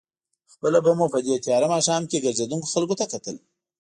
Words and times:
خپله 0.53 0.79
به 0.85 0.91
مو 0.97 1.05
په 1.13 1.19
دې 1.25 1.35
تېاره 1.45 1.67
ماښام 1.73 2.03
کې 2.09 2.23
ګرځېدونکو 2.25 2.71
خلکو 2.73 2.93
ته 2.99 3.05
کتل. 3.13 3.35